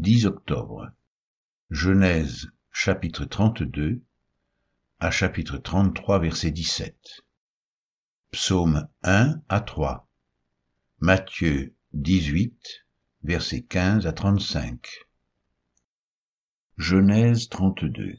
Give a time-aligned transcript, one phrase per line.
[0.00, 0.90] 10 octobre.
[1.68, 4.00] Genèse chapitre 32
[4.98, 7.22] à chapitre 33 verset 17.
[8.30, 10.08] Psaume 1 à 3.
[11.00, 12.86] Matthieu 18
[13.24, 14.88] versets 15 à 35.
[16.78, 18.14] Genèse 32.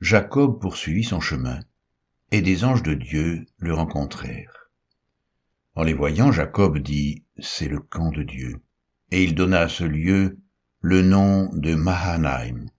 [0.00, 1.60] Jacob poursuivit son chemin,
[2.30, 4.70] et des anges de Dieu le rencontrèrent.
[5.74, 8.62] En les voyant, Jacob dit, C'est le camp de Dieu.
[9.12, 10.38] Et il donna à ce lieu
[10.80, 12.70] le nom de Mahanaïm.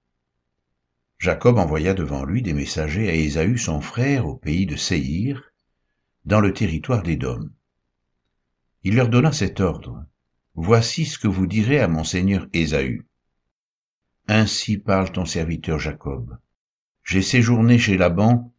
[1.20, 5.44] Jacob envoya devant lui des messagers à Ésaü son frère au pays de Séhir,
[6.26, 7.52] dans le territoire d'Édom.
[8.84, 10.08] Il leur donna cet ordre.
[10.56, 13.06] Voici ce que vous direz à mon seigneur Ésaü.
[14.28, 16.40] Ainsi parle ton serviteur Jacob.
[17.04, 18.52] J'ai séjourné chez Laban,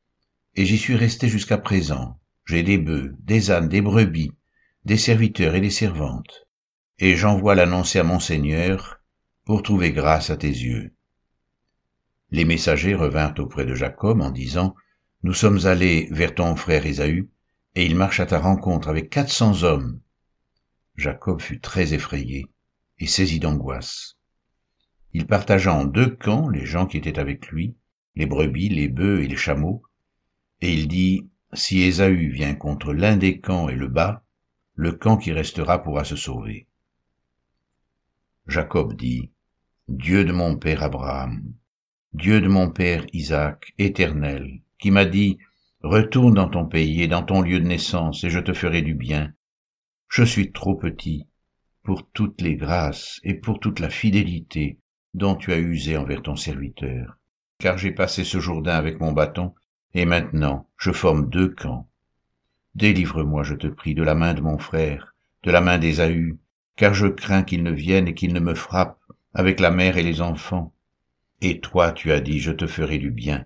[0.54, 2.20] et j'y suis resté jusqu'à présent.
[2.44, 4.30] J'ai des bœufs, des ânes, des brebis,
[4.84, 6.46] des serviteurs et des servantes.
[7.00, 9.00] Et j'envoie l'annoncer à mon Seigneur,
[9.44, 10.94] pour trouver grâce à tes yeux.
[12.30, 14.76] Les messagers revinrent auprès de Jacob en disant,
[15.24, 17.28] Nous sommes allés vers ton frère Ésaü,
[17.74, 20.00] et il marche à ta rencontre avec quatre cents hommes.
[20.94, 22.46] Jacob fut très effrayé
[23.00, 24.16] et saisi d'angoisse.
[25.12, 27.76] Il partagea en deux camps les gens qui étaient avec lui,
[28.14, 29.82] les brebis, les bœufs et les chameaux,
[30.60, 34.24] et il dit, Si Ésaü vient contre l'un des camps et le bat,
[34.74, 36.68] le camp qui restera pourra se sauver.
[38.46, 39.30] Jacob dit,
[39.88, 41.54] Dieu de mon père Abraham,
[42.12, 45.38] Dieu de mon père Isaac, éternel, qui m'a dit,
[45.82, 48.94] Retourne dans ton pays et dans ton lieu de naissance, et je te ferai du
[48.94, 49.34] bien.
[50.08, 51.26] Je suis trop petit
[51.82, 54.78] pour toutes les grâces et pour toute la fidélité
[55.12, 57.18] dont tu as usé envers ton serviteur,
[57.58, 59.54] car j'ai passé ce Jourdain avec mon bâton,
[59.92, 61.88] et maintenant je forme deux camps.
[62.74, 66.38] Délivre-moi, je te prie, de la main de mon frère, de la main d'Ésaü,
[66.76, 68.98] car je crains qu'il ne vienne et qu'il ne me frappe
[69.32, 70.72] avec la mère et les enfants.
[71.40, 73.44] Et toi, tu as dit, je te ferai du bien,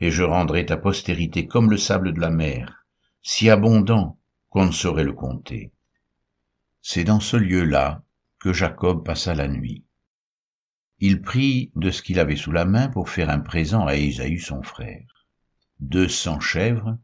[0.00, 2.86] et je rendrai ta postérité comme le sable de la mer,
[3.22, 4.18] si abondant
[4.50, 5.72] qu'on ne saurait le compter.
[6.82, 8.02] C'est dans ce lieu-là
[8.40, 9.86] que Jacob passa la nuit
[10.98, 14.38] il prit de ce qu'il avait sous la main pour faire un présent à Ésaü
[14.38, 15.26] son frère.
[15.78, 16.96] Deux cents chèvres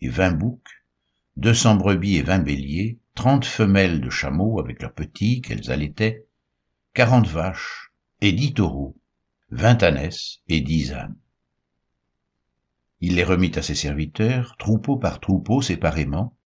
[0.00, 0.84] et vingt boucs,
[1.36, 6.24] deux cents brebis et vingt béliers, trente femelles de chameaux avec leurs petits qu'elles allaitaient,
[6.94, 8.96] quarante vaches et dix taureaux,
[9.50, 11.16] vingt ânesses et dix ânes.
[13.00, 16.36] Il les remit à ses serviteurs, troupeau par troupeau séparément,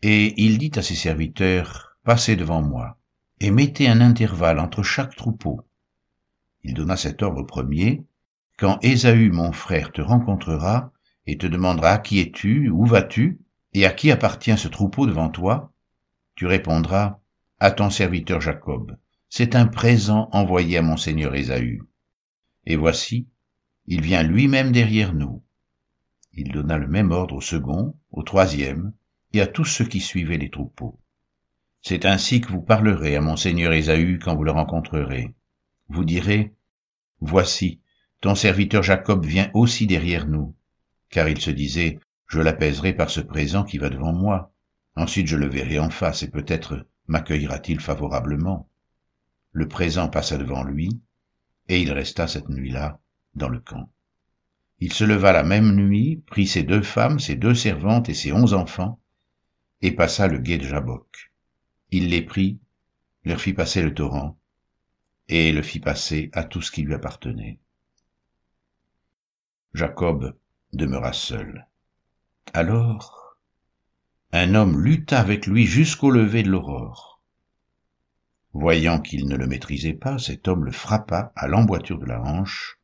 [0.00, 2.96] et il dit à ses serviteurs, Passez devant moi,
[3.40, 5.66] et mettez un intervalle entre chaque troupeau,
[6.62, 8.04] il donna cet ordre premier,
[8.58, 10.92] Quand Ésaü mon frère te rencontrera
[11.26, 13.40] et te demandera qui es-tu, où vas-tu,
[13.72, 15.69] et à qui appartient ce troupeau devant toi,
[16.34, 17.20] tu répondras
[17.58, 18.96] à ton serviteur Jacob.
[19.28, 21.82] C'est un présent envoyé à mon seigneur Ésaü.
[22.66, 23.28] Et voici,
[23.86, 25.42] il vient lui-même derrière nous.
[26.32, 28.92] Il donna le même ordre au second, au troisième,
[29.32, 30.98] et à tous ceux qui suivaient les troupeaux.
[31.82, 35.34] C'est ainsi que vous parlerez à mon seigneur Ésaü quand vous le rencontrerez
[35.90, 36.54] vous direz,
[37.20, 37.80] Voici,
[38.20, 40.54] ton serviteur Jacob vient aussi derrière nous,
[41.10, 41.98] car il se disait,
[42.28, 44.52] Je l'apaiserai par ce présent qui va devant moi.
[45.00, 48.68] Ensuite je le verrai en face, et peut-être m'accueillera-t-il favorablement.
[49.50, 51.00] Le présent passa devant lui,
[51.68, 53.00] et il resta cette nuit-là
[53.34, 53.90] dans le camp.
[54.78, 58.30] Il se leva la même nuit, prit ses deux femmes, ses deux servantes et ses
[58.34, 59.00] onze enfants,
[59.80, 61.32] et passa le gué de Jabok.
[61.90, 62.58] Il les prit,
[63.24, 64.38] leur fit passer le torrent,
[65.28, 67.58] et le fit passer à tout ce qui lui appartenait.
[69.72, 70.36] Jacob
[70.74, 71.66] demeura seul.
[72.52, 73.19] Alors,
[74.32, 77.20] un homme lutta avec lui jusqu'au lever de l'aurore.
[78.52, 82.78] Voyant qu'il ne le maîtrisait pas, cet homme le frappa à l'emboîture de la hanche,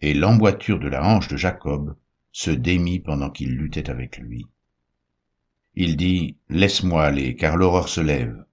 [0.00, 1.96] et l'emboîture de la hanche de Jacob
[2.30, 4.46] se démit pendant qu'il luttait avec lui.
[5.74, 8.44] Il dit, Laisse-moi aller, car l'aurore se lève.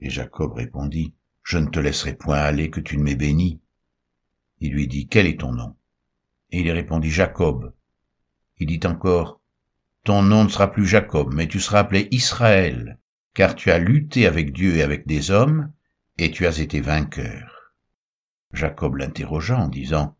[0.00, 3.60] Et Jacob répondit, je ne te laisserai point aller que tu ne m'aies béni.
[4.60, 5.74] Il lui dit, Quel est ton nom?
[6.50, 7.74] Et il répondit, Jacob.
[8.58, 9.40] Il dit encore,
[10.04, 12.98] Ton nom ne sera plus Jacob, mais tu seras appelé Israël,
[13.32, 15.72] car tu as lutté avec Dieu et avec des hommes,
[16.18, 17.72] et tu as été vainqueur.
[18.52, 20.14] Jacob l'interrogea en disant,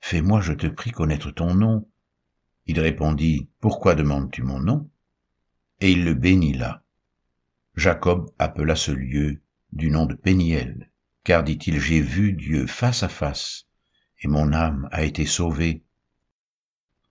[0.00, 1.88] Fais-moi, je te prie, connaître ton nom.
[2.66, 4.90] Il répondit, Pourquoi demandes-tu mon nom?
[5.80, 6.82] Et il le bénit là.
[7.76, 9.40] Jacob appela ce lieu
[9.70, 10.90] du nom de Péniel,
[11.22, 13.66] car dit-il, j'ai vu Dieu face à face,
[14.20, 15.84] et mon âme a été sauvée.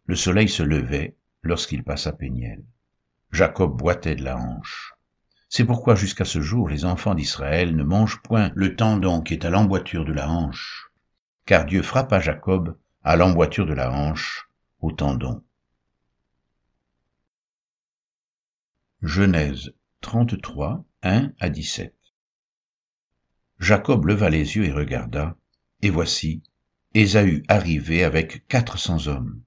[0.08, 2.64] Le soleil se levait lorsqu'il passa Péniel.
[3.32, 4.94] Jacob boitait de la hanche.
[5.50, 9.46] C'est pourquoi jusqu'à ce jour les enfants d'Israël ne mangent point le tendon qui est
[9.46, 10.92] à l'emboîture de la hanche,
[11.46, 14.50] car Dieu frappa Jacob à l'emboîture de la hanche,
[14.80, 15.44] au tendon.
[19.02, 21.96] Genèse 33, 1 à 17
[23.60, 25.38] Jacob leva les yeux et regarda,
[25.82, 26.44] et voici,
[26.94, 29.42] Ésaü arrivait avec quatre cents hommes.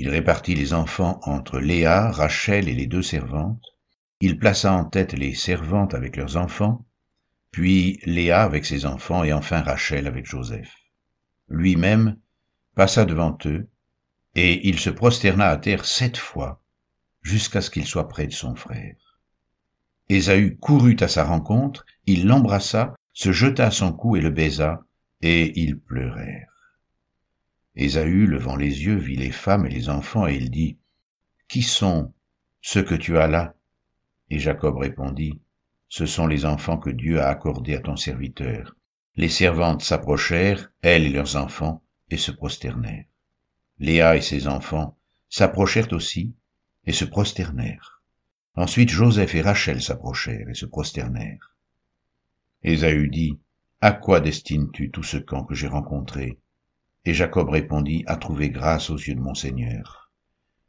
[0.00, 3.74] Il répartit les enfants entre Léa, Rachel et les deux servantes.
[4.20, 6.86] Il plaça en tête les servantes avec leurs enfants,
[7.50, 10.72] puis Léa avec ses enfants et enfin Rachel avec Joseph.
[11.48, 12.16] Lui-même
[12.76, 13.68] passa devant eux,
[14.36, 16.62] et il se prosterna à terre sept fois,
[17.22, 19.18] jusqu'à ce qu'il soit près de son frère.
[20.08, 24.84] Ésaü courut à sa rencontre, il l'embrassa, se jeta à son cou et le baisa,
[25.22, 26.47] et ils pleurèrent.
[27.80, 30.78] Ésaü, levant les yeux, vit les femmes et les enfants, et il dit,
[31.46, 32.12] Qui sont
[32.60, 33.54] ceux que tu as là?
[34.30, 35.40] Et Jacob répondit,
[35.88, 38.74] Ce sont les enfants que Dieu a accordés à ton serviteur.
[39.14, 41.80] Les servantes s'approchèrent, elles et leurs enfants,
[42.10, 43.06] et se prosternèrent.
[43.78, 44.98] Léa et ses enfants
[45.28, 46.34] s'approchèrent aussi,
[46.84, 48.02] et se prosternèrent.
[48.56, 51.54] Ensuite Joseph et Rachel s'approchèrent et se prosternèrent.
[52.64, 53.38] Ésaü dit,
[53.80, 56.40] À quoi destines-tu tout ce camp que j'ai rencontré?
[57.04, 60.10] Et Jacob répondit, à trouver grâce aux yeux de mon Seigneur.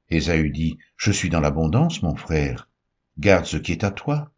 [0.10, 2.70] Ésaü dit, Je suis dans l'abondance, mon frère,
[3.18, 4.32] garde ce qui est à toi.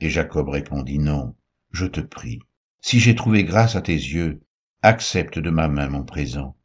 [0.00, 1.34] Et Jacob répondit, Non,
[1.72, 2.40] je te prie,
[2.80, 4.42] si j'ai trouvé grâce à tes yeux,
[4.82, 6.56] accepte de ma main mon présent.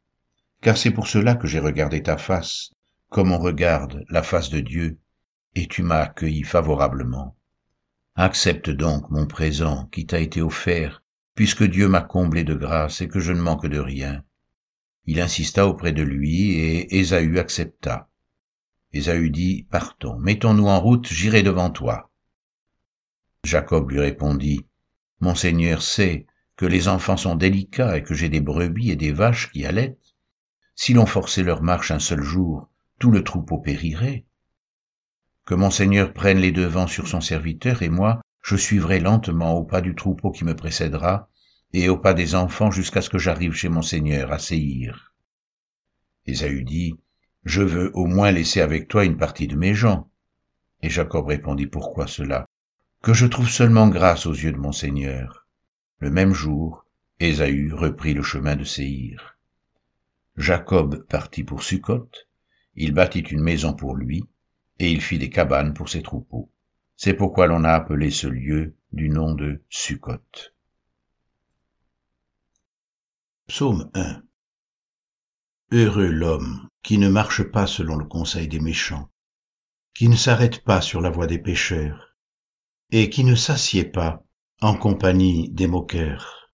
[0.60, 2.72] Car c'est pour cela que j'ai regardé ta face,
[3.08, 5.00] comme on regarde la face de Dieu,
[5.54, 7.36] et tu m'as accueilli favorablement.
[8.14, 11.02] Accepte donc mon présent qui t'a été offert,
[11.34, 14.22] puisque Dieu m'a comblé de grâce et que je ne manque de rien.
[15.10, 18.08] Il insista auprès de lui, et Ésaü accepta.
[18.92, 22.12] Ésaü dit, Partons, mettons-nous en route, j'irai devant toi.
[23.42, 24.66] Jacob lui répondit,
[25.18, 29.10] Mon Seigneur sait que les enfants sont délicats et que j'ai des brebis et des
[29.10, 30.14] vaches qui allaitent.
[30.76, 32.70] Si l'on forçait leur marche un seul jour,
[33.00, 34.26] tout le troupeau périrait.
[35.44, 39.64] Que mon Seigneur prenne les devants sur son serviteur, et moi, je suivrai lentement au
[39.64, 41.28] pas du troupeau qui me précédera,
[41.72, 45.14] et au pas des enfants jusqu'à ce que j'arrive chez mon Seigneur à Séhir.
[46.26, 46.96] Ésaü dit,
[47.44, 50.10] Je veux au moins laisser avec toi une partie de mes gens.
[50.82, 52.46] Et Jacob répondit, Pourquoi cela?
[53.02, 55.46] Que je trouve seulement grâce aux yeux de mon Seigneur.
[55.98, 56.84] Le même jour,
[57.18, 59.38] Ésaü reprit le chemin de Séhir.
[60.36, 62.10] Jacob partit pour Sukkot,
[62.74, 64.24] il bâtit une maison pour lui,
[64.78, 66.50] et il fit des cabanes pour ses troupeaux.
[66.96, 70.22] C'est pourquoi l'on a appelé ce lieu du nom de Sukkot.
[73.52, 74.22] Psaume 1
[75.72, 79.10] Heureux l'homme qui ne marche pas selon le conseil des méchants,
[79.92, 82.16] qui ne s'arrête pas sur la voie des pécheurs,
[82.92, 84.22] et qui ne s'assied pas
[84.60, 86.52] en compagnie des moqueurs,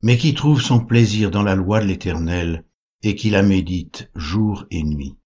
[0.00, 2.64] mais qui trouve son plaisir dans la loi de l'Éternel
[3.02, 5.18] et qui la médite jour et nuit.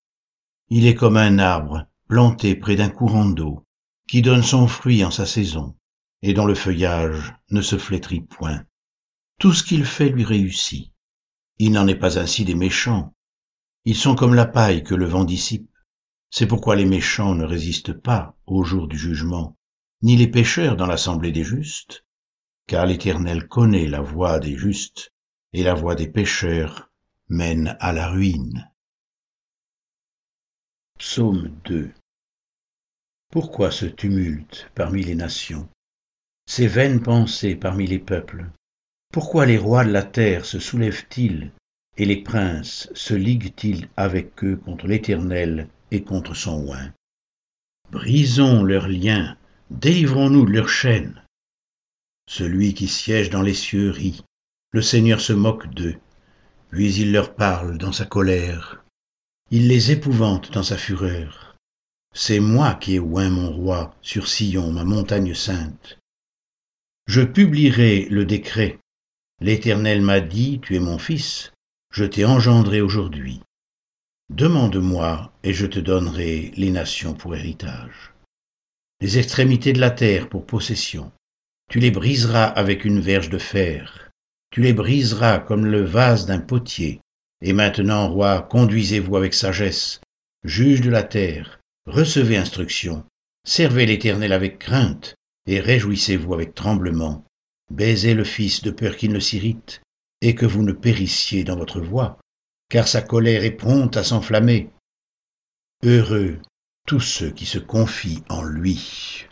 [0.70, 3.64] Il est comme un arbre planté près d'un courant d'eau,
[4.08, 5.76] qui donne son fruit en sa saison,
[6.22, 8.64] et dont le feuillage ne se flétrit point
[9.40, 10.92] tout ce qu'il fait lui réussit.
[11.58, 13.14] Il n'en est pas ainsi des méchants.
[13.87, 15.70] Ils sont comme la paille que le vent dissipe.
[16.28, 19.56] C'est pourquoi les méchants ne résistent pas au jour du jugement,
[20.02, 22.04] ni les pécheurs dans l'assemblée des justes,
[22.66, 25.14] car l'Éternel connaît la voie des justes,
[25.54, 26.90] et la voie des pécheurs
[27.30, 28.70] mène à la ruine.
[30.99, 31.90] Psaume 2
[33.30, 35.66] Pourquoi ce tumulte parmi les nations,
[36.44, 38.50] ces vaines pensées parmi les peuples
[39.12, 41.50] pourquoi les rois de la terre se soulèvent-ils
[41.97, 46.93] et les princes se liguent-ils avec eux contre l'Éternel et contre son oint?
[47.90, 49.37] Brisons leurs liens,
[49.71, 51.21] délivrons-nous de leurs chaînes.
[52.29, 54.23] Celui qui siège dans les cieux rit,
[54.71, 55.97] le Seigneur se moque d'eux,
[56.71, 58.85] puis il leur parle dans sa colère.
[59.50, 61.57] Il les épouvante dans sa fureur.
[62.14, 65.99] C'est moi qui ai oint mon roi sur Sion, ma montagne sainte.
[67.07, 68.79] Je publierai le décret
[69.42, 71.52] L'Éternel m'a dit, Tu es mon fils,
[71.90, 73.40] je t'ai engendré aujourd'hui.
[74.28, 78.12] Demande-moi, et je te donnerai les nations pour héritage.
[79.00, 81.11] Les extrémités de la terre pour possession.
[81.70, 84.11] Tu les briseras avec une verge de fer.
[84.50, 87.00] Tu les briseras comme le vase d'un potier.
[87.40, 90.02] Et maintenant, roi, conduisez-vous avec sagesse.
[90.44, 93.06] Juge de la terre, recevez instruction.
[93.47, 95.14] Servez l'Éternel avec crainte,
[95.47, 97.25] et réjouissez-vous avec tremblement
[97.70, 99.80] baisez le Fils de peur qu'il ne s'irrite,
[100.20, 102.18] et que vous ne périssiez dans votre voie,
[102.68, 104.70] car sa colère est prompte à s'enflammer.
[105.82, 106.40] Heureux
[106.86, 109.26] tous ceux qui se confient en lui.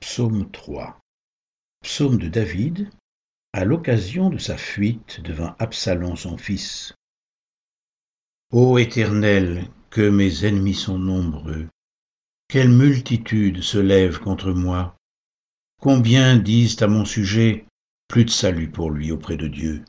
[0.00, 0.98] Psaume 3
[1.82, 2.90] Psaume de David
[3.52, 6.94] à l'occasion de sa fuite devant Absalom son fils.
[8.50, 11.68] Ô Éternel, que mes ennemis sont nombreux,
[12.48, 14.96] quelle multitude se lève contre moi,
[15.82, 17.66] combien disent à mon sujet,
[18.06, 19.84] plus de salut pour lui auprès de Dieu.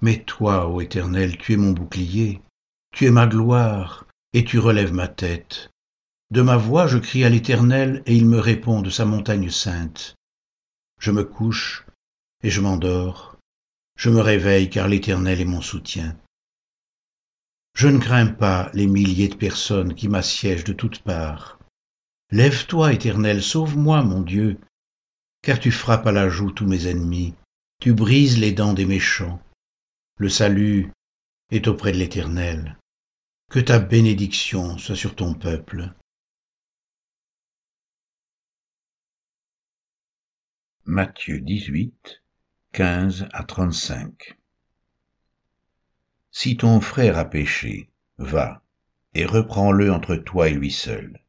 [0.00, 2.42] Mais toi, ô Éternel, tu es mon bouclier,
[2.92, 5.70] tu es ma gloire, et tu relèves ma tête.
[6.32, 10.16] De ma voix je crie à l'Éternel, et il me répond de sa montagne sainte.
[11.00, 11.86] Je me couche,
[12.42, 13.36] et je m'endors.
[13.96, 16.16] Je me réveille, car l'Éternel est mon soutien.
[17.74, 21.60] Je ne crains pas les milliers de personnes qui m'assiègent de toutes parts.
[22.32, 24.58] Lève-toi, Éternel, sauve-moi, mon Dieu,
[25.42, 27.34] car tu frappes à la joue tous mes ennemis,
[27.80, 29.40] tu brises les dents des méchants.
[30.16, 30.92] Le salut
[31.50, 32.76] est auprès de l'Éternel.
[33.50, 35.94] Que ta bénédiction soit sur ton peuple.
[40.84, 42.22] Matthieu 18,
[42.72, 44.38] 15 à 35
[46.30, 48.62] Si ton frère a péché, va,
[49.14, 51.24] et reprends-le entre toi et lui seul.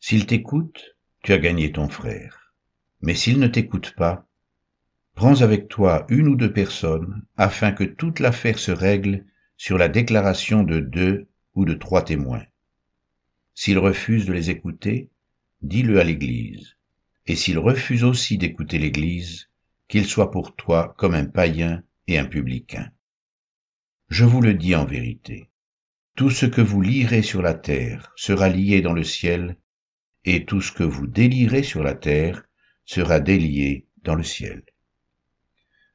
[0.00, 2.43] S'il t'écoute, tu as gagné ton frère.
[3.04, 4.26] Mais s'il ne t'écoute pas,
[5.14, 9.26] Prends avec toi une ou deux personnes, afin que toute l'affaire se règle
[9.58, 12.46] sur la déclaration de deux ou de trois témoins.
[13.54, 15.10] S'il refuse de les écouter,
[15.60, 16.76] dis-le à l'Église.
[17.26, 19.50] Et s'il refuse aussi d'écouter l'Église,
[19.86, 22.90] qu'il soit pour toi comme un païen et un publicain.
[24.08, 25.50] Je vous le dis en vérité,
[26.16, 29.58] tout ce que vous lirez sur la terre sera lié dans le ciel,
[30.24, 32.44] et tout ce que vous délirez sur la terre
[32.84, 34.62] sera délié dans le ciel.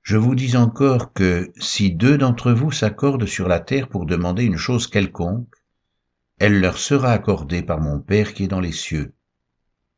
[0.01, 4.43] Je vous dis encore que si deux d'entre vous s'accordent sur la terre pour demander
[4.43, 5.53] une chose quelconque,
[6.39, 9.13] elle leur sera accordée par mon Père qui est dans les cieux.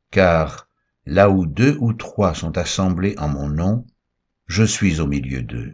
[0.10, 0.68] Car
[1.06, 3.86] là où deux ou trois sont assemblés en mon nom,
[4.48, 5.72] je suis au milieu d'eux.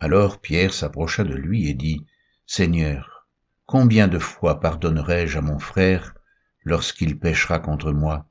[0.00, 2.06] Alors Pierre s'approcha de lui et dit,
[2.46, 3.28] Seigneur,
[3.66, 6.14] combien de fois pardonnerai-je à mon frère
[6.64, 8.26] lorsqu'il péchera contre moi?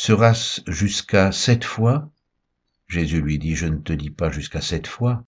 [0.00, 2.08] Sera-ce jusqu'à sept fois?
[2.86, 5.24] Jésus lui dit, je ne te dis pas jusqu'à sept fois,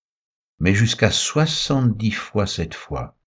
[0.61, 3.19] mais jusqu'à soixante-dix fois sept fois.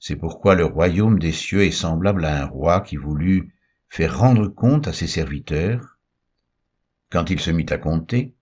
[0.00, 3.54] C'est pourquoi le royaume des cieux est semblable à un roi qui voulut
[3.88, 6.00] faire rendre compte à ses serviteurs.
[7.10, 8.34] Quand il se mit à compter,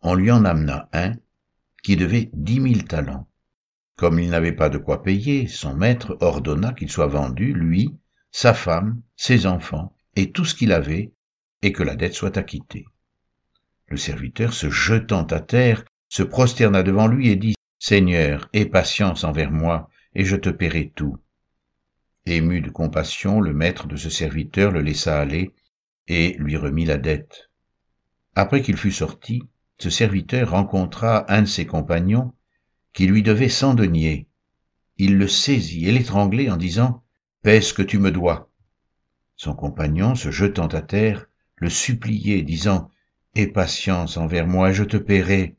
[0.00, 1.12] on lui en amena un
[1.82, 3.28] qui devait dix mille talents.
[3.96, 7.94] Comme il n'avait pas de quoi payer, son maître ordonna qu'il soit vendu, lui,
[8.30, 11.12] sa femme, ses enfants, et tout ce qu'il avait,
[11.64, 12.84] et que la dette soit acquittée.
[13.88, 19.24] Le serviteur, se jetant à terre, se prosterna devant lui et dit, Seigneur, aie patience
[19.24, 21.16] envers moi, et je te paierai tout.
[22.26, 25.54] Ému de compassion, le maître de ce serviteur le laissa aller
[26.06, 27.50] et lui remit la dette.
[28.34, 29.42] Après qu'il fut sorti,
[29.78, 32.34] ce serviteur rencontra un de ses compagnons
[32.92, 34.28] qui lui devait cent deniers.
[34.98, 37.02] Il le saisit et l'étranglait en disant,
[37.42, 38.50] Paie ce que tu me dois.
[39.36, 41.26] Son compagnon, se jetant à terre,
[41.64, 42.90] le suppliait, disant,
[43.34, 45.56] Aie patience envers moi, je te paierai.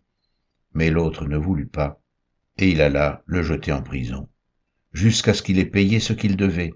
[0.75, 1.99] Mais l'autre ne voulut pas,
[2.59, 4.29] et il alla le jeter en prison,
[4.93, 6.73] jusqu'à ce qu'il ait payé ce qu'il devait.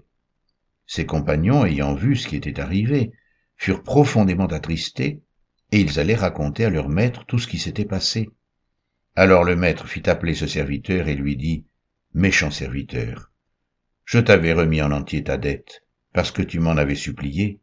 [0.84, 3.12] Ses compagnons, ayant vu ce qui était arrivé,
[3.56, 5.22] furent profondément attristés,
[5.70, 8.30] et ils allaient raconter à leur maître tout ce qui s'était passé.
[9.14, 11.66] Alors le maître fit appeler ce serviteur et lui dit,
[12.14, 13.30] Méchant serviteur,
[14.04, 17.60] je t'avais remis en entier ta dette, parce que tu m'en avais supplié.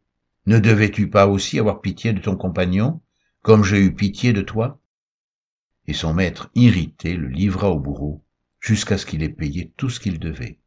[0.48, 3.02] Ne devais-tu pas aussi avoir pitié de ton compagnon,
[3.42, 4.80] comme j'ai eu pitié de toi?
[5.86, 8.24] Et son maître, irrité, le livra au bourreau,
[8.58, 10.58] jusqu'à ce qu'il ait payé tout ce qu'il devait.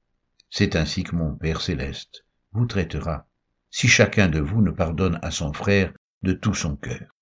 [0.51, 3.27] C'est ainsi que mon Père céleste vous traitera,
[3.71, 7.17] si chacun de vous ne pardonne à son frère de tout son cœur.